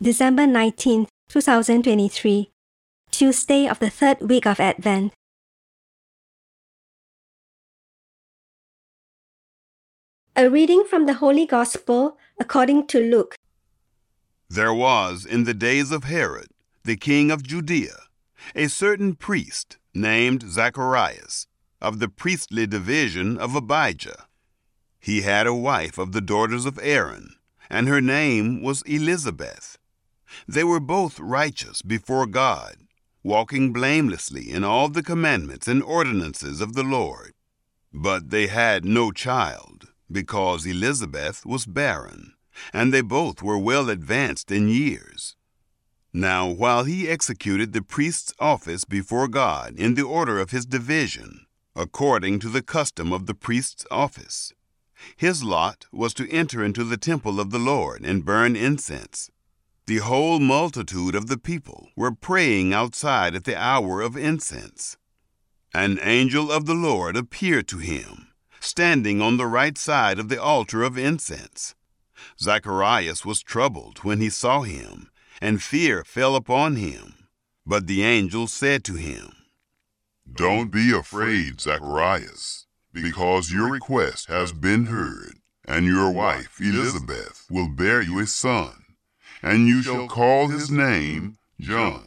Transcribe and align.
December 0.00 0.44
19th, 0.44 1.08
2023, 1.28 2.52
Tuesday 3.10 3.66
of 3.66 3.80
the 3.80 3.90
third 3.90 4.20
week 4.20 4.46
of 4.46 4.60
Advent. 4.60 5.12
A 10.36 10.48
reading 10.48 10.84
from 10.88 11.06
the 11.06 11.14
Holy 11.14 11.46
Gospel 11.46 12.16
according 12.38 12.86
to 12.86 13.00
Luke. 13.00 13.34
There 14.48 14.72
was 14.72 15.26
in 15.26 15.42
the 15.42 15.52
days 15.52 15.90
of 15.90 16.04
Herod, 16.04 16.46
the 16.84 16.96
king 16.96 17.32
of 17.32 17.42
Judea, 17.42 17.98
a 18.54 18.68
certain 18.68 19.16
priest 19.16 19.78
named 19.92 20.44
Zacharias, 20.48 21.48
of 21.82 21.98
the 21.98 22.08
priestly 22.08 22.68
division 22.68 23.36
of 23.36 23.56
Abijah. 23.56 24.26
He 25.00 25.22
had 25.22 25.48
a 25.48 25.54
wife 25.54 25.98
of 25.98 26.12
the 26.12 26.20
daughters 26.20 26.66
of 26.66 26.78
Aaron, 26.80 27.34
and 27.68 27.88
her 27.88 28.00
name 28.00 28.62
was 28.62 28.82
Elizabeth. 28.82 29.76
They 30.46 30.64
were 30.64 30.80
both 30.80 31.18
righteous 31.20 31.82
before 31.82 32.26
God, 32.26 32.76
walking 33.22 33.72
blamelessly 33.72 34.50
in 34.50 34.64
all 34.64 34.88
the 34.88 35.02
commandments 35.02 35.68
and 35.68 35.82
ordinances 35.82 36.60
of 36.60 36.74
the 36.74 36.82
Lord. 36.82 37.32
But 37.92 38.30
they 38.30 38.46
had 38.46 38.84
no 38.84 39.10
child, 39.12 39.88
because 40.10 40.66
Elizabeth 40.66 41.44
was 41.46 41.66
barren, 41.66 42.34
and 42.72 42.92
they 42.92 43.00
both 43.00 43.42
were 43.42 43.58
well 43.58 43.88
advanced 43.88 44.50
in 44.50 44.68
years. 44.68 45.36
Now, 46.12 46.48
while 46.48 46.84
he 46.84 47.08
executed 47.08 47.72
the 47.72 47.82
priest's 47.82 48.32
office 48.38 48.84
before 48.84 49.28
God 49.28 49.78
in 49.78 49.94
the 49.94 50.02
order 50.02 50.40
of 50.40 50.50
his 50.50 50.66
division, 50.66 51.46
according 51.76 52.40
to 52.40 52.48
the 52.48 52.62
custom 52.62 53.12
of 53.12 53.26
the 53.26 53.34
priest's 53.34 53.86
office, 53.90 54.52
his 55.16 55.44
lot 55.44 55.86
was 55.92 56.14
to 56.14 56.30
enter 56.30 56.64
into 56.64 56.82
the 56.82 56.96
temple 56.96 57.38
of 57.38 57.50
the 57.50 57.58
Lord 57.58 58.04
and 58.04 58.24
burn 58.24 58.56
incense. 58.56 59.30
The 59.88 60.04
whole 60.04 60.38
multitude 60.38 61.14
of 61.14 61.28
the 61.28 61.38
people 61.38 61.88
were 61.96 62.12
praying 62.12 62.74
outside 62.74 63.34
at 63.34 63.44
the 63.44 63.56
hour 63.58 64.02
of 64.02 64.18
incense. 64.18 64.98
An 65.72 65.98
angel 66.02 66.52
of 66.52 66.66
the 66.66 66.74
Lord 66.74 67.16
appeared 67.16 67.66
to 67.68 67.78
him, 67.78 68.28
standing 68.60 69.22
on 69.22 69.38
the 69.38 69.46
right 69.46 69.78
side 69.78 70.18
of 70.18 70.28
the 70.28 70.42
altar 70.42 70.82
of 70.82 70.98
incense. 70.98 71.74
Zacharias 72.38 73.24
was 73.24 73.42
troubled 73.42 74.04
when 74.04 74.20
he 74.20 74.28
saw 74.28 74.60
him, 74.60 75.08
and 75.40 75.62
fear 75.62 76.04
fell 76.04 76.36
upon 76.36 76.76
him. 76.76 77.26
But 77.64 77.86
the 77.86 78.02
angel 78.02 78.46
said 78.46 78.84
to 78.84 78.96
him, 78.96 79.32
Don't 80.30 80.70
be 80.70 80.92
afraid, 80.92 81.62
Zacharias, 81.62 82.66
because 82.92 83.50
your 83.50 83.72
request 83.72 84.28
has 84.28 84.52
been 84.52 84.84
heard, 84.84 85.38
and 85.64 85.86
your 85.86 86.10
wife 86.10 86.60
Elizabeth 86.60 87.46
will 87.48 87.70
bear 87.70 88.02
you 88.02 88.18
a 88.18 88.26
son 88.26 88.84
and 89.42 89.66
you 89.66 89.82
shall 89.82 90.08
call 90.08 90.48
his 90.48 90.70
name 90.70 91.38
John. 91.60 92.04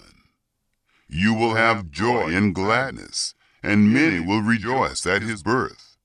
You 1.08 1.34
will 1.34 1.56
have 1.56 1.92
joy 1.92 2.34
and 2.34 2.56
gladness, 2.56 3.36
and 3.62 3.94
many 3.94 4.20
will 4.20 4.42
rejoice 4.42 5.06
at 5.06 5.22
his 5.22 5.44
birth. 5.44 5.98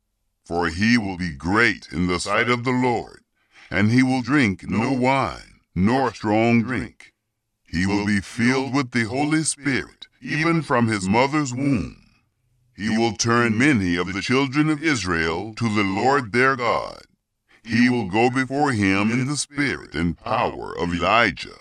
For 0.44 0.68
he 0.68 0.96
will 0.96 1.16
be 1.16 1.32
great 1.32 1.88
in 1.90 2.06
the 2.06 2.20
sight 2.20 2.48
of 2.48 2.64
the 2.64 2.72
Lord, 2.72 3.22
and 3.70 3.90
he 3.90 4.02
will 4.02 4.22
drink 4.22 4.68
no 4.68 4.92
wine, 4.92 5.60
nor 5.74 6.14
strong 6.14 6.62
drink. 6.62 7.12
He 7.66 7.86
will 7.86 8.06
be 8.06 8.20
filled 8.20 8.74
with 8.74 8.92
the 8.92 9.04
Holy 9.04 9.42
Spirit, 9.42 10.06
even 10.20 10.62
from 10.62 10.86
his 10.86 11.08
mother's 11.08 11.52
womb. 11.52 12.02
He 12.76 12.96
will 12.96 13.12
turn 13.12 13.58
many 13.58 13.96
of 13.96 14.12
the 14.12 14.20
children 14.20 14.68
of 14.68 14.82
Israel 14.82 15.54
to 15.54 15.64
the 15.64 15.82
Lord 15.82 16.32
their 16.32 16.56
God 16.56 17.05
he 17.66 17.90
will 17.90 18.08
go 18.08 18.30
before 18.30 18.72
him 18.72 19.10
in 19.10 19.26
the 19.26 19.36
spirit 19.36 19.94
and 19.94 20.16
power 20.18 20.76
of 20.78 20.94
Elijah, 20.94 21.58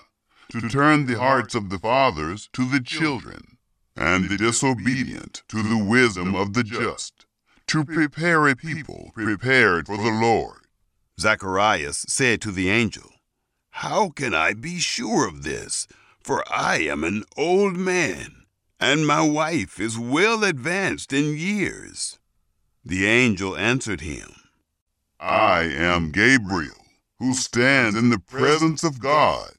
to 0.50 0.62
turn 0.70 1.06
the 1.06 1.18
hearts 1.18 1.56
of 1.56 1.70
the 1.70 1.80
fathers 1.80 2.50
to 2.54 2.70
the 2.70 2.80
children, 2.80 3.58
and 3.96 4.30
the 4.30 4.38
disobedient 4.38 5.44
to 5.48 5.64
the 5.64 5.84
wisdom 5.84 6.36
of 6.36 6.54
the 6.54 6.64
just, 6.64 7.26
to 7.68 7.84
prepare 7.84 8.48
a 8.48 8.56
people 8.56 9.12
prepared 9.16 9.88
for 9.88 9.98
the 9.98 10.12
Lord. 10.12 10.62
Zacharias 11.20 12.06
said 12.08 12.42
to 12.42 12.52
the 12.52 12.70
angel, 12.70 13.12
How 13.72 14.10
can 14.10 14.34
I 14.34 14.54
be 14.54 14.80
sure 14.80 15.28
of 15.28 15.44
this? 15.44 15.88
For 16.20 16.44
I 16.52 16.78
am 16.78 17.04
an 17.04 17.24
old 17.38 17.78
man, 17.78 18.46
and 18.80 19.08
my 19.08 19.22
wife 19.22 19.80
is 19.80 19.98
well 19.98 20.44
advanced 20.44 21.14
in 21.14 21.38
years. 21.38 22.20
The 22.84 23.06
angel 23.06 23.56
answered 23.56 24.02
him, 24.02 24.34
I 25.20 25.62
am 25.62 26.12
Gabriel, 26.12 26.86
who 27.20 27.34
stands 27.34 27.98
in 27.98 28.09
the 28.09 28.20
presence 28.20 28.84
of 28.84 29.00
God. 29.00 29.52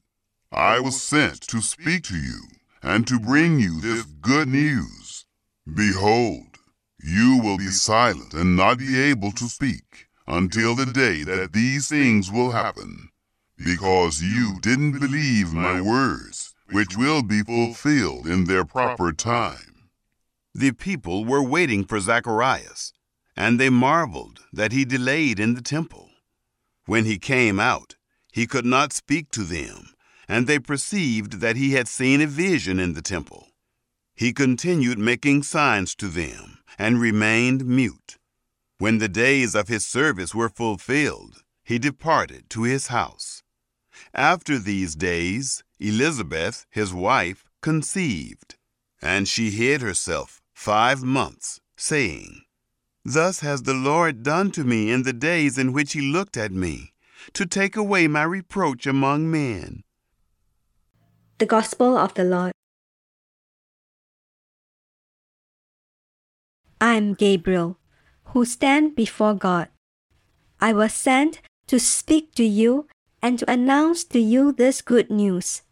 I 0.52 0.80
was 0.80 1.00
sent 1.00 1.40
to 1.48 1.62
speak 1.62 2.04
to 2.04 2.16
you 2.16 2.42
and 2.82 3.06
to 3.06 3.18
bring 3.18 3.58
you 3.58 3.80
this 3.80 4.04
good 4.04 4.48
news. 4.48 5.24
Behold, 5.72 6.58
you 7.02 7.40
will 7.42 7.56
be 7.56 7.68
silent 7.68 8.34
and 8.34 8.54
not 8.56 8.78
be 8.78 9.00
able 9.00 9.32
to 9.32 9.48
speak 9.48 10.08
until 10.26 10.74
the 10.74 10.86
day 10.86 11.22
that 11.22 11.52
these 11.52 11.88
things 11.88 12.30
will 12.30 12.50
happen, 12.50 13.08
because 13.56 14.22
you 14.22 14.58
didn't 14.60 14.98
believe 14.98 15.52
my 15.52 15.80
words, 15.80 16.54
which 16.70 16.96
will 16.96 17.22
be 17.22 17.42
fulfilled 17.42 18.26
in 18.26 18.44
their 18.44 18.64
proper 18.64 19.12
time. 19.12 19.88
The 20.54 20.72
people 20.72 21.24
were 21.24 21.42
waiting 21.42 21.84
for 21.84 21.98
Zacharias 21.98 22.92
and 23.36 23.60
they 23.60 23.70
marveled 23.70 24.40
that 24.52 24.72
he 24.72 24.84
delayed 24.84 25.38
in 25.38 25.54
the 25.54 25.62
temple. 25.62 26.10
When 26.86 27.04
he 27.04 27.18
came 27.18 27.60
out, 27.60 27.96
he 28.32 28.46
could 28.46 28.64
not 28.64 28.92
speak 28.92 29.30
to 29.32 29.44
them, 29.44 29.94
and 30.28 30.46
they 30.46 30.58
perceived 30.58 31.40
that 31.40 31.56
he 31.56 31.72
had 31.72 31.88
seen 31.88 32.20
a 32.20 32.26
vision 32.26 32.78
in 32.80 32.94
the 32.94 33.02
temple. 33.02 33.48
He 34.14 34.32
continued 34.32 34.98
making 34.98 35.42
signs 35.42 35.94
to 35.96 36.08
them, 36.08 36.58
and 36.78 37.00
remained 37.00 37.66
mute. 37.66 38.18
When 38.78 38.98
the 38.98 39.08
days 39.08 39.54
of 39.54 39.68
his 39.68 39.86
service 39.86 40.34
were 40.34 40.48
fulfilled, 40.48 41.42
he 41.64 41.78
departed 41.78 42.48
to 42.50 42.62
his 42.62 42.86
house. 42.88 43.42
After 44.14 44.58
these 44.58 44.94
days, 44.94 45.64
Elizabeth, 45.78 46.66
his 46.70 46.92
wife, 46.94 47.44
conceived, 47.60 48.56
and 49.02 49.26
she 49.26 49.50
hid 49.50 49.80
herself 49.80 50.40
five 50.54 51.02
months, 51.02 51.60
saying, 51.76 52.42
Thus 53.08 53.38
has 53.38 53.62
the 53.62 53.72
Lord 53.72 54.24
done 54.24 54.50
to 54.50 54.64
me 54.64 54.90
in 54.90 55.04
the 55.04 55.12
days 55.12 55.58
in 55.58 55.72
which 55.72 55.92
he 55.92 56.00
looked 56.00 56.36
at 56.36 56.50
me, 56.50 56.92
to 57.34 57.46
take 57.46 57.76
away 57.76 58.08
my 58.08 58.24
reproach 58.24 58.84
among 58.84 59.30
men. 59.30 59.84
The 61.38 61.46
Gospel 61.46 61.96
of 61.96 62.14
the 62.14 62.24
Lord. 62.24 62.50
I 66.80 66.94
am 66.94 67.14
Gabriel, 67.14 67.78
who 68.34 68.44
stand 68.44 68.96
before 68.96 69.34
God. 69.34 69.68
I 70.60 70.72
was 70.72 70.92
sent 70.92 71.42
to 71.68 71.78
speak 71.78 72.34
to 72.34 72.44
you 72.44 72.88
and 73.22 73.38
to 73.38 73.48
announce 73.48 74.02
to 74.02 74.18
you 74.18 74.50
this 74.50 74.82
good 74.82 75.12
news. 75.12 75.62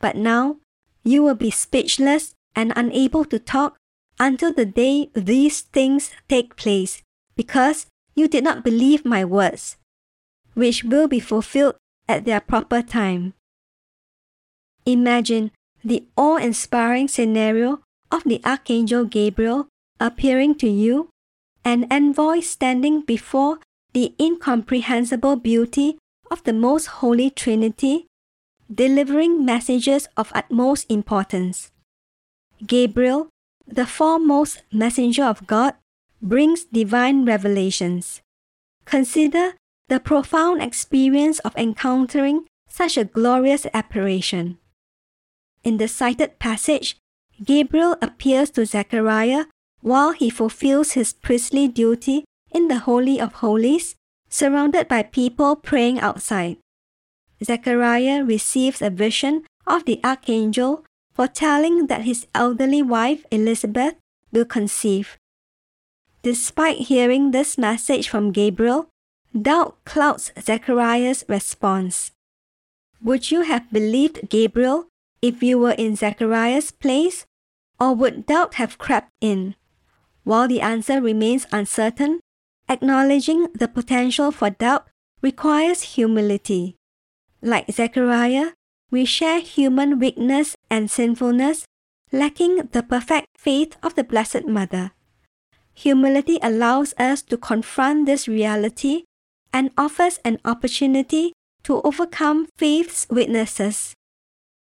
But 0.00 0.16
now 0.16 0.56
you 1.04 1.22
will 1.22 1.36
be 1.36 1.52
speechless 1.52 2.34
and 2.56 2.72
unable 2.74 3.24
to 3.26 3.38
talk 3.38 3.76
until 4.18 4.52
the 4.52 4.66
day 4.66 5.10
these 5.14 5.60
things 5.60 6.10
take 6.28 6.56
place, 6.56 7.02
because 7.36 7.86
you 8.14 8.28
did 8.28 8.44
not 8.44 8.64
believe 8.64 9.04
my 9.04 9.24
words, 9.24 9.76
which 10.54 10.84
will 10.84 11.08
be 11.08 11.20
fulfilled 11.20 11.76
at 12.08 12.24
their 12.24 12.40
proper 12.40 12.82
time. 12.82 13.34
Imagine 14.86 15.50
the 15.84 16.04
awe 16.16 16.36
inspiring 16.36 17.08
scenario 17.08 17.80
of 18.10 18.24
the 18.24 18.40
Archangel 18.44 19.04
Gabriel 19.04 19.68
appearing 20.00 20.54
to 20.56 20.68
you, 20.68 21.10
an 21.64 21.86
envoy 21.90 22.40
standing 22.40 23.00
before 23.02 23.58
the 23.92 24.14
incomprehensible 24.20 25.36
beauty 25.36 25.98
of 26.30 26.42
the 26.44 26.52
Most 26.52 26.86
Holy 27.02 27.30
Trinity, 27.30 28.06
delivering 28.72 29.44
messages 29.44 30.08
of 30.16 30.32
utmost 30.34 30.90
importance. 30.90 31.70
Gabriel 32.66 33.28
the 33.66 33.86
foremost 33.86 34.62
messenger 34.72 35.24
of 35.24 35.46
God, 35.46 35.74
brings 36.22 36.64
divine 36.64 37.24
revelations. 37.24 38.22
Consider 38.84 39.54
the 39.88 40.00
profound 40.00 40.62
experience 40.62 41.38
of 41.40 41.56
encountering 41.56 42.46
such 42.68 42.96
a 42.96 43.04
glorious 43.04 43.66
apparition. 43.72 44.58
In 45.62 45.76
the 45.78 45.88
cited 45.88 46.38
passage, 46.38 46.96
Gabriel 47.42 47.96
appears 48.00 48.50
to 48.50 48.64
Zechariah 48.64 49.46
while 49.80 50.12
he 50.12 50.30
fulfills 50.30 50.92
his 50.92 51.12
priestly 51.12 51.68
duty 51.68 52.24
in 52.50 52.68
the 52.68 52.80
Holy 52.80 53.20
of 53.20 53.34
Holies, 53.34 53.94
surrounded 54.28 54.88
by 54.88 55.02
people 55.02 55.56
praying 55.56 56.00
outside. 56.00 56.56
Zechariah 57.44 58.24
receives 58.24 58.80
a 58.80 58.90
vision 58.90 59.44
of 59.66 59.84
the 59.84 60.00
archangel 60.02 60.84
foretelling 61.16 61.86
that 61.86 62.02
his 62.04 62.26
elderly 62.34 62.82
wife 62.82 63.24
Elizabeth 63.32 63.94
will 64.30 64.44
conceive. 64.44 65.16
Despite 66.22 66.92
hearing 66.92 67.30
this 67.30 67.56
message 67.56 68.08
from 68.08 68.32
Gabriel, 68.32 68.90
doubt 69.32 69.76
clouds 69.84 70.30
Zechariah's 70.38 71.24
response. 71.28 72.12
Would 73.02 73.30
you 73.30 73.42
have 73.42 73.72
believed 73.72 74.28
Gabriel 74.28 74.88
if 75.22 75.42
you 75.42 75.58
were 75.58 75.78
in 75.78 75.96
Zechariah's 75.96 76.70
place, 76.70 77.24
or 77.80 77.94
would 77.94 78.26
doubt 78.26 78.54
have 78.54 78.76
crept 78.76 79.10
in? 79.20 79.54
While 80.24 80.48
the 80.48 80.60
answer 80.60 81.00
remains 81.00 81.46
uncertain, 81.52 82.20
acknowledging 82.68 83.48
the 83.54 83.68
potential 83.68 84.32
for 84.32 84.50
doubt 84.50 84.88
requires 85.22 85.94
humility. 85.94 86.76
Like 87.40 87.70
Zechariah, 87.70 88.52
we 88.90 89.04
share 89.04 89.40
human 89.40 89.98
weakness 89.98 90.55
and 90.70 90.90
sinfulness, 90.90 91.64
lacking 92.12 92.68
the 92.72 92.82
perfect 92.82 93.26
faith 93.36 93.76
of 93.82 93.94
the 93.94 94.04
Blessed 94.04 94.46
Mother. 94.46 94.92
Humility 95.74 96.38
allows 96.42 96.94
us 96.98 97.22
to 97.22 97.36
confront 97.36 98.06
this 98.06 98.26
reality 98.26 99.04
and 99.52 99.70
offers 99.76 100.18
an 100.24 100.38
opportunity 100.44 101.32
to 101.64 101.82
overcome 101.82 102.48
faith's 102.56 103.06
weaknesses. 103.10 103.94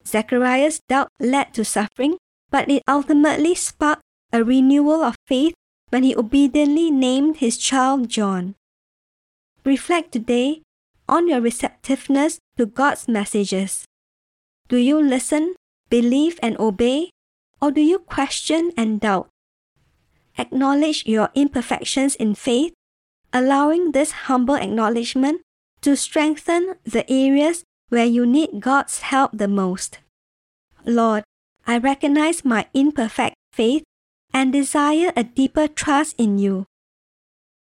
Zechariah's 0.05 0.79
doubt 0.87 1.09
led 1.19 1.53
to 1.53 1.65
suffering, 1.65 2.17
but 2.49 2.69
it 2.69 2.81
ultimately 2.87 3.53
sparked 3.55 4.01
a 4.31 4.43
renewal 4.43 5.03
of 5.03 5.15
faith 5.27 5.53
when 5.89 6.03
he 6.03 6.15
obediently 6.15 6.89
named 6.91 7.37
his 7.37 7.57
child 7.57 8.09
John. 8.09 8.55
Reflect 9.65 10.11
today 10.11 10.61
on 11.09 11.27
your 11.27 11.41
receptiveness 11.41 12.39
to 12.57 12.65
God's 12.65 13.07
messages. 13.07 13.85
Do 14.67 14.77
you 14.77 15.01
listen, 15.01 15.55
believe, 15.89 16.39
and 16.41 16.57
obey, 16.59 17.09
or 17.61 17.71
do 17.71 17.81
you 17.81 17.99
question 17.99 18.71
and 18.77 18.99
doubt? 18.99 19.27
Acknowledge 20.37 21.05
your 21.05 21.29
imperfections 21.33 22.15
in 22.15 22.35
faith, 22.35 22.73
allowing 23.33 23.91
this 23.91 24.29
humble 24.29 24.55
acknowledgement 24.55 25.41
to 25.81 25.95
strengthen 25.95 26.75
the 26.83 27.09
areas 27.09 27.63
where 27.89 28.05
you 28.05 28.25
need 28.25 28.59
God's 28.59 28.99
help 28.99 29.31
the 29.33 29.47
most. 29.47 29.99
Lord, 30.85 31.23
I 31.65 31.77
recognize 31.77 32.45
my 32.45 32.67
imperfect 32.73 33.35
faith 33.51 33.83
and 34.33 34.53
desire 34.53 35.11
a 35.15 35.23
deeper 35.23 35.67
trust 35.67 36.15
in 36.17 36.37
you. 36.37 36.65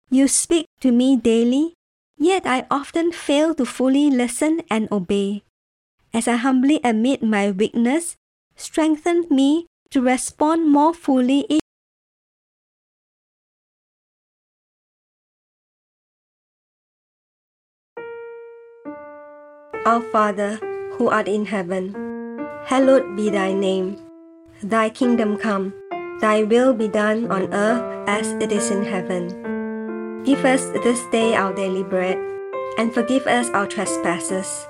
You 0.10 0.28
speak 0.28 0.66
to 0.82 0.92
me 0.92 1.16
daily, 1.16 1.74
yet 2.18 2.46
I 2.46 2.66
often 2.70 3.12
fail 3.12 3.56
to 3.56 3.66
fully 3.66 4.10
listen 4.10 4.62
and 4.70 4.92
obey. 4.92 5.44
As 6.14 6.28
I 6.28 6.36
humbly 6.36 6.80
admit 6.84 7.24
my 7.24 7.52
weakness, 7.52 8.18
strengthen 8.56 9.28
me 9.30 9.68
to 9.92 10.02
respond 10.02 10.68
more 10.68 10.94
fully 10.94 11.48
Our 19.84 20.02
Father, 20.14 20.62
who 20.94 21.10
art 21.10 21.28
in 21.28 21.46
heaven, 21.46 21.96
hallowed 22.66 23.18
be 23.18 23.32
thy 23.32 23.52
name. 23.52 23.98
Thy 24.62 24.90
kingdom 24.90 25.38
come, 25.38 25.74
thy 26.22 26.44
will 26.44 26.72
be 26.76 26.88
done 26.88 27.32
on 27.32 27.52
earth 27.52 27.82
as 28.08 28.30
it 28.38 28.52
is 28.52 28.70
in 28.70 28.86
heaven. 28.86 30.22
Give 30.24 30.46
us 30.46 30.70
this 30.86 31.02
day 31.10 31.34
our 31.34 31.52
daily 31.52 31.82
bread, 31.82 32.22
and 32.78 32.94
forgive 32.94 33.26
us 33.26 33.50
our 33.58 33.66
trespasses, 33.66 34.70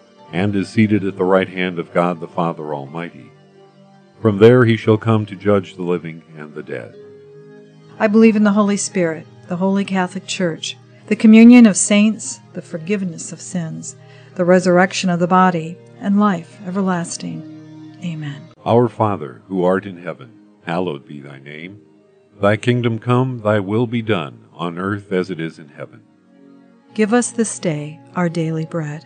and 0.31 0.55
is 0.55 0.69
seated 0.69 1.03
at 1.03 1.17
the 1.17 1.23
right 1.23 1.49
hand 1.49 1.79
of 1.79 1.93
God 1.93 2.19
the 2.19 2.27
Father 2.27 2.73
Almighty. 2.73 3.31
From 4.21 4.37
there 4.37 4.65
he 4.65 4.77
shall 4.77 4.97
come 4.97 5.25
to 5.25 5.35
judge 5.35 5.75
the 5.75 5.81
living 5.81 6.23
and 6.37 6.53
the 6.53 6.63
dead. 6.63 6.95
I 7.99 8.07
believe 8.07 8.35
in 8.35 8.43
the 8.43 8.53
Holy 8.53 8.77
Spirit, 8.77 9.27
the 9.47 9.57
Holy 9.57 9.83
Catholic 9.83 10.25
Church, 10.25 10.77
the 11.07 11.15
communion 11.15 11.65
of 11.65 11.75
saints, 11.75 12.39
the 12.53 12.61
forgiveness 12.61 13.31
of 13.31 13.41
sins, 13.41 13.95
the 14.35 14.45
resurrection 14.45 15.09
of 15.09 15.19
the 15.19 15.27
body, 15.27 15.77
and 15.99 16.19
life 16.19 16.59
everlasting. 16.65 17.97
Amen. 18.03 18.49
Our 18.65 18.87
Father, 18.87 19.41
who 19.47 19.63
art 19.63 19.85
in 19.85 19.97
heaven, 19.97 20.31
hallowed 20.65 21.05
be 21.05 21.19
thy 21.19 21.39
name. 21.39 21.81
Thy 22.39 22.57
kingdom 22.57 22.99
come, 22.99 23.39
thy 23.39 23.59
will 23.59 23.87
be 23.87 24.01
done, 24.01 24.47
on 24.53 24.77
earth 24.77 25.11
as 25.11 25.29
it 25.29 25.39
is 25.39 25.59
in 25.59 25.69
heaven. 25.69 26.01
Give 26.93 27.13
us 27.13 27.31
this 27.31 27.59
day 27.59 27.99
our 28.15 28.29
daily 28.29 28.65
bread 28.65 29.05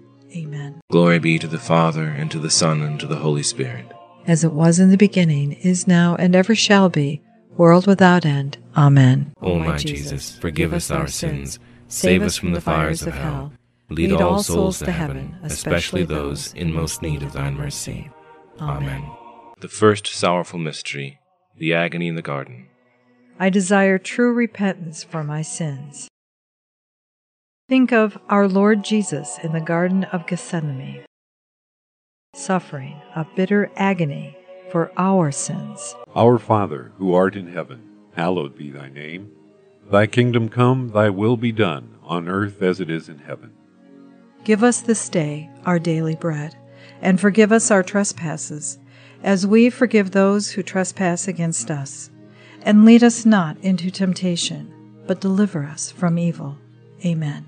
Amen. 0.35 0.81
Glory 0.91 1.19
be 1.19 1.37
to 1.39 1.47
the 1.47 1.59
Father, 1.59 2.05
and 2.05 2.31
to 2.31 2.39
the 2.39 2.49
Son, 2.49 2.81
and 2.81 2.99
to 2.99 3.07
the 3.07 3.17
Holy 3.17 3.43
Spirit. 3.43 3.85
As 4.27 4.43
it 4.43 4.53
was 4.53 4.79
in 4.79 4.89
the 4.89 4.97
beginning, 4.97 5.53
is 5.53 5.87
now, 5.87 6.15
and 6.15 6.35
ever 6.35 6.55
shall 6.55 6.89
be, 6.89 7.21
world 7.57 7.87
without 7.87 8.25
end. 8.25 8.57
Amen. 8.75 9.33
O 9.41 9.59
my 9.59 9.77
Jesus, 9.77 10.37
forgive 10.37 10.73
us 10.73 10.89
our 10.91 11.07
sins, 11.07 11.59
save 11.87 12.21
us 12.21 12.37
from 12.37 12.53
the 12.53 12.61
fires 12.61 13.01
of 13.01 13.13
hell, 13.13 13.53
lead 13.89 14.13
all 14.13 14.43
souls 14.43 14.79
to 14.79 14.91
heaven, 14.91 15.35
especially 15.43 16.03
those 16.03 16.53
in 16.53 16.73
most 16.73 17.01
need 17.01 17.23
of 17.23 17.33
thine 17.33 17.55
mercy. 17.55 18.09
Amen. 18.59 19.03
The 19.59 19.67
first 19.67 20.07
sorrowful 20.07 20.59
mystery, 20.59 21.19
the 21.57 21.73
agony 21.73 22.07
in 22.07 22.15
the 22.15 22.21
garden. 22.21 22.67
I 23.39 23.49
desire 23.49 23.97
true 23.97 24.33
repentance 24.33 25.03
for 25.03 25.23
my 25.23 25.41
sins. 25.41 26.07
Think 27.71 27.93
of 27.93 28.17
our 28.27 28.49
Lord 28.49 28.83
Jesus 28.83 29.39
in 29.41 29.53
the 29.53 29.61
Garden 29.61 30.03
of 30.03 30.27
Gethsemane, 30.27 31.05
suffering 32.33 33.01
a 33.15 33.25
bitter 33.33 33.71
agony 33.77 34.37
for 34.73 34.91
our 34.97 35.31
sins. 35.31 35.95
Our 36.13 36.37
Father, 36.37 36.91
who 36.97 37.13
art 37.13 37.37
in 37.37 37.47
heaven, 37.47 37.81
hallowed 38.13 38.57
be 38.57 38.71
thy 38.71 38.89
name. 38.89 39.31
Thy 39.89 40.05
kingdom 40.05 40.49
come, 40.49 40.89
thy 40.89 41.09
will 41.09 41.37
be 41.37 41.53
done, 41.53 41.97
on 42.03 42.27
earth 42.27 42.61
as 42.61 42.81
it 42.81 42.89
is 42.89 43.07
in 43.07 43.19
heaven. 43.19 43.53
Give 44.43 44.65
us 44.65 44.81
this 44.81 45.07
day 45.07 45.49
our 45.65 45.79
daily 45.79 46.17
bread, 46.17 46.57
and 47.01 47.21
forgive 47.21 47.53
us 47.53 47.71
our 47.71 47.83
trespasses, 47.83 48.79
as 49.23 49.47
we 49.47 49.69
forgive 49.69 50.11
those 50.11 50.51
who 50.51 50.61
trespass 50.61 51.25
against 51.25 51.71
us. 51.71 52.09
And 52.63 52.83
lead 52.83 53.01
us 53.01 53.25
not 53.25 53.57
into 53.59 53.89
temptation, 53.89 54.73
but 55.07 55.21
deliver 55.21 55.63
us 55.63 55.89
from 55.89 56.19
evil. 56.19 56.57
Amen. 57.05 57.47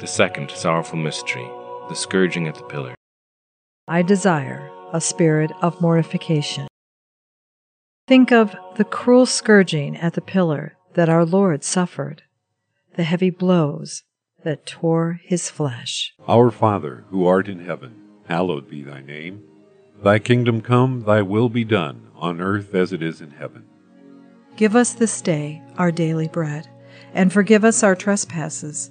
The 0.00 0.06
second 0.06 0.50
sorrowful 0.50 0.98
mystery, 0.98 1.46
the 1.90 1.94
scourging 1.94 2.48
at 2.48 2.54
the 2.54 2.62
pillar. 2.62 2.94
I 3.86 4.00
desire 4.00 4.70
a 4.94 5.00
spirit 5.00 5.52
of 5.60 5.78
mortification. 5.82 6.68
Think 8.08 8.32
of 8.32 8.56
the 8.76 8.84
cruel 8.84 9.26
scourging 9.26 9.98
at 9.98 10.14
the 10.14 10.22
pillar 10.22 10.78
that 10.94 11.10
our 11.10 11.26
Lord 11.26 11.62
suffered, 11.64 12.22
the 12.96 13.02
heavy 13.02 13.28
blows 13.28 14.02
that 14.42 14.64
tore 14.64 15.20
his 15.22 15.50
flesh. 15.50 16.14
Our 16.26 16.50
Father, 16.50 17.04
who 17.10 17.26
art 17.26 17.46
in 17.46 17.66
heaven, 17.66 17.94
hallowed 18.26 18.70
be 18.70 18.82
thy 18.82 19.02
name. 19.02 19.42
Thy 20.02 20.18
kingdom 20.18 20.62
come, 20.62 21.02
thy 21.02 21.20
will 21.20 21.50
be 21.50 21.64
done, 21.64 22.08
on 22.16 22.40
earth 22.40 22.74
as 22.74 22.94
it 22.94 23.02
is 23.02 23.20
in 23.20 23.32
heaven. 23.32 23.66
Give 24.56 24.74
us 24.74 24.94
this 24.94 25.20
day 25.20 25.60
our 25.76 25.92
daily 25.92 26.28
bread, 26.28 26.70
and 27.12 27.30
forgive 27.30 27.66
us 27.66 27.82
our 27.82 27.94
trespasses, 27.94 28.90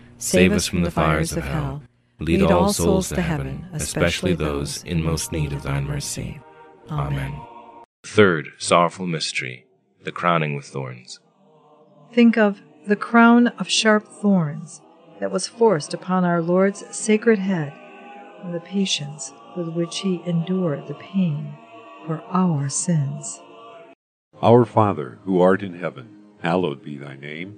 save 0.21 0.51
us 0.51 0.67
from 0.67 0.83
the 0.83 0.91
fires 0.91 1.33
of 1.33 1.43
hell, 1.43 1.83
lead 2.19 2.43
all 2.43 2.71
souls 2.71 3.09
to 3.09 3.21
heaven, 3.21 3.67
especially 3.73 4.33
those 4.33 4.83
in 4.83 5.03
most 5.03 5.31
need 5.31 5.51
of 5.51 5.63
thine 5.63 5.85
mercy. 5.85 6.39
Amen. 6.89 7.39
Third 8.03 8.49
sorrowful 8.57 9.07
mystery, 9.07 9.65
the 10.03 10.11
crowning 10.11 10.55
with 10.55 10.65
thorns. 10.65 11.19
Think 12.13 12.37
of 12.37 12.61
the 12.87 12.95
crown 12.95 13.47
of 13.47 13.69
sharp 13.69 14.07
thorns 14.07 14.81
that 15.19 15.31
was 15.31 15.47
forced 15.47 15.93
upon 15.93 16.25
our 16.25 16.41
Lord's 16.41 16.83
sacred 16.95 17.39
head 17.39 17.73
and 18.43 18.53
the 18.53 18.59
patience 18.59 19.31
with 19.55 19.69
which 19.69 19.99
he 19.99 20.21
endured 20.25 20.87
the 20.87 20.95
pain 20.95 21.55
for 22.05 22.23
our 22.29 22.69
sins. 22.69 23.39
Our 24.41 24.65
Father, 24.65 25.19
who 25.25 25.39
art 25.39 25.61
in 25.61 25.75
heaven, 25.75 26.17
hallowed 26.41 26.83
be 26.83 26.97
thy 26.97 27.15
name. 27.15 27.57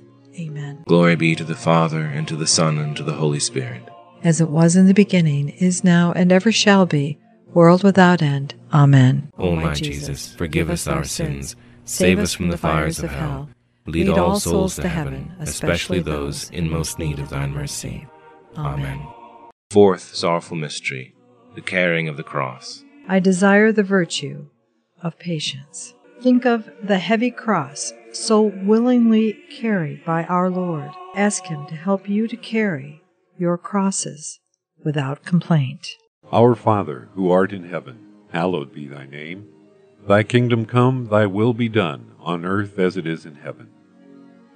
Amen. 0.39 0.83
Glory 0.87 1.15
be 1.15 1.35
to 1.35 1.43
the 1.43 1.55
Father, 1.55 2.01
and 2.01 2.27
to 2.27 2.35
the 2.35 2.47
Son, 2.47 2.77
and 2.77 2.95
to 2.97 3.03
the 3.03 3.13
Holy 3.13 3.39
Spirit. 3.39 3.83
As 4.23 4.39
it 4.39 4.49
was 4.49 4.75
in 4.75 4.87
the 4.87 4.93
beginning, 4.93 5.49
is 5.49 5.83
now, 5.83 6.11
and 6.13 6.31
ever 6.31 6.51
shall 6.51 6.85
be, 6.85 7.17
world 7.53 7.83
without 7.83 8.21
end. 8.21 8.53
Amen. 8.73 9.31
O 9.37 9.55
my 9.55 9.73
Jesus, 9.73 10.33
forgive 10.33 10.69
us 10.69 10.87
our 10.87 11.03
sins, 11.03 11.55
save 11.85 12.19
us 12.19 12.33
from 12.33 12.49
the 12.49 12.57
fires 12.57 12.99
of 12.99 13.09
hell, 13.11 13.49
lead 13.85 14.09
all 14.09 14.39
souls 14.39 14.75
to 14.75 14.87
heaven, 14.87 15.33
especially 15.39 15.99
those 15.99 16.49
in 16.51 16.69
most 16.69 16.99
need 16.99 17.19
of 17.19 17.29
thine 17.29 17.51
mercy. 17.51 18.07
Amen. 18.57 19.05
Fourth 19.71 20.15
sorrowful 20.15 20.57
mystery, 20.57 21.15
the 21.55 21.61
carrying 21.61 22.07
of 22.07 22.17
the 22.17 22.23
cross. 22.23 22.83
I 23.07 23.19
desire 23.19 23.71
the 23.71 23.83
virtue 23.83 24.47
of 25.01 25.17
patience. 25.17 25.93
Think 26.21 26.45
of 26.45 26.69
the 26.83 26.99
heavy 26.99 27.31
cross 27.31 27.93
so 28.11 28.41
willingly 28.41 29.39
carried 29.49 30.05
by 30.05 30.25
our 30.25 30.51
Lord. 30.51 30.91
Ask 31.15 31.45
Him 31.45 31.65
to 31.65 31.75
help 31.75 32.07
you 32.07 32.27
to 32.27 32.37
carry 32.37 33.01
your 33.39 33.57
crosses 33.57 34.39
without 34.83 35.25
complaint. 35.25 35.87
Our 36.31 36.53
Father, 36.53 37.09
who 37.15 37.31
art 37.31 37.51
in 37.51 37.63
heaven, 37.67 37.97
hallowed 38.31 38.71
be 38.71 38.87
thy 38.87 39.07
name. 39.07 39.47
Thy 40.07 40.21
kingdom 40.21 40.67
come, 40.67 41.07
thy 41.07 41.25
will 41.25 41.53
be 41.55 41.69
done, 41.69 42.11
on 42.19 42.45
earth 42.45 42.77
as 42.77 42.97
it 42.97 43.07
is 43.07 43.25
in 43.25 43.35
heaven. 43.35 43.69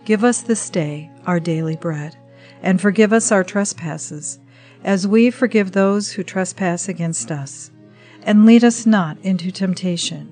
Give 0.05 0.23
us 0.23 0.41
this 0.41 0.69
day 0.69 1.09
our 1.25 1.39
daily 1.39 1.77
bread, 1.77 2.15
and 2.61 2.79
forgive 2.79 3.11
us 3.11 3.31
our 3.31 3.43
trespasses, 3.43 4.39
as 4.83 5.07
we 5.07 5.31
forgive 5.31 5.71
those 5.71 6.11
who 6.11 6.23
trespass 6.23 6.87
against 6.87 7.31
us. 7.31 7.71
And 8.21 8.45
lead 8.45 8.63
us 8.63 8.85
not 8.85 9.17
into 9.23 9.51
temptation, 9.51 10.31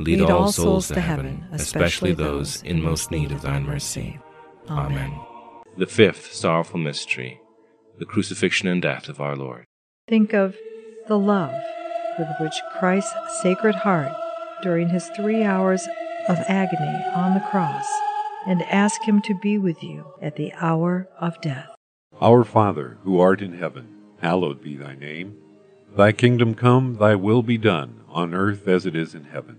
lead 0.00 0.22
all 0.22 0.52
souls 0.52 0.88
to 0.88 1.00
heaven, 1.00 1.44
especially 1.52 2.12
those 2.12 2.62
in 2.62 2.82
most 2.82 3.10
need 3.10 3.30
of 3.32 3.42
thine 3.42 3.64
mercy. 3.64 4.18
Amen. 4.68 5.18
The 5.76 5.86
fifth 5.86 6.32
sorrowful 6.32 6.78
mystery, 6.78 7.40
the 7.98 8.04
crucifixion 8.04 8.68
and 8.68 8.82
death 8.82 9.08
of 9.08 9.20
our 9.20 9.36
Lord. 9.36 9.64
Think 10.08 10.32
of 10.32 10.56
the 11.06 11.18
love 11.18 11.54
with 12.18 12.28
which 12.40 12.54
Christ's 12.78 13.14
Sacred 13.42 13.74
Heart, 13.74 14.12
during 14.62 14.88
his 14.90 15.08
three 15.08 15.42
hours 15.42 15.86
of 16.28 16.36
agony 16.48 17.02
on 17.14 17.34
the 17.34 17.46
cross, 17.50 17.86
and 18.46 18.62
ask 18.64 19.02
him 19.02 19.22
to 19.22 19.38
be 19.40 19.58
with 19.58 19.82
you 19.82 20.04
at 20.20 20.36
the 20.36 20.52
hour 20.54 21.08
of 21.18 21.40
death. 21.40 21.68
Our 22.20 22.44
Father, 22.44 22.98
who 23.04 23.18
art 23.18 23.40
in 23.40 23.54
heaven, 23.54 23.88
hallowed 24.20 24.62
be 24.62 24.76
thy 24.76 24.94
name. 24.94 25.36
Thy 25.96 26.12
kingdom 26.12 26.54
come, 26.54 26.96
thy 26.96 27.14
will 27.14 27.42
be 27.42 27.56
done, 27.58 28.00
on 28.08 28.34
earth 28.34 28.68
as 28.68 28.84
it 28.86 28.94
is 28.94 29.14
in 29.14 29.24
heaven. 29.24 29.58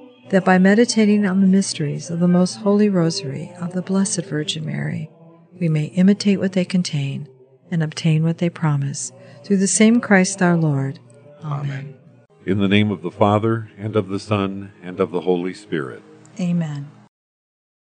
that 0.31 0.45
by 0.45 0.57
meditating 0.57 1.25
on 1.25 1.41
the 1.41 1.47
mysteries 1.47 2.09
of 2.09 2.21
the 2.21 2.27
most 2.27 2.55
holy 2.55 2.87
rosary 2.87 3.51
of 3.59 3.73
the 3.73 3.81
Blessed 3.81 4.23
Virgin 4.25 4.65
Mary, 4.65 5.09
we 5.59 5.67
may 5.67 5.85
imitate 5.85 6.39
what 6.39 6.53
they 6.53 6.63
contain 6.63 7.27
and 7.69 7.83
obtain 7.83 8.23
what 8.23 8.37
they 8.37 8.49
promise, 8.49 9.11
through 9.43 9.57
the 9.57 9.67
same 9.67 9.99
Christ 9.99 10.41
our 10.41 10.55
Lord. 10.55 10.99
Amen. 11.43 11.95
In 12.45 12.59
the 12.59 12.69
name 12.69 12.91
of 12.91 13.01
the 13.01 13.11
Father, 13.11 13.71
and 13.77 13.95
of 13.97 14.07
the 14.07 14.19
Son, 14.19 14.71
and 14.81 15.01
of 15.01 15.11
the 15.11 15.21
Holy 15.21 15.53
Spirit. 15.53 16.01
Amen. 16.39 16.89